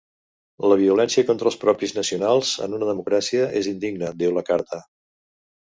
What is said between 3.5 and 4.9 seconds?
és indigna, diu la carta.